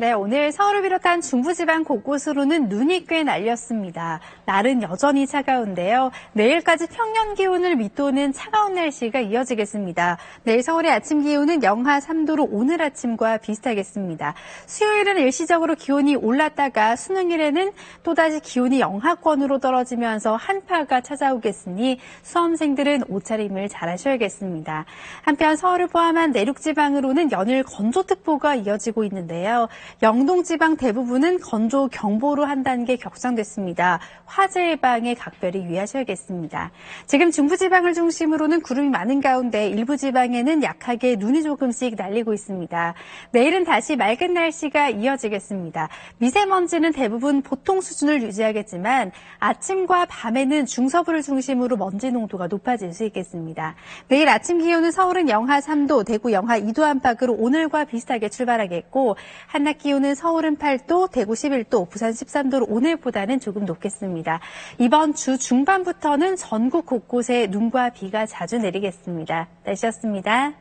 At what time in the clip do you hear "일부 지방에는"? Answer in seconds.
39.68-40.62